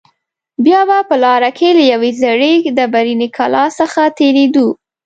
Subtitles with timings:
[0.63, 4.67] بیا به په لاره کې له یوې زړې ډبرینې کلا څخه تېرېدو.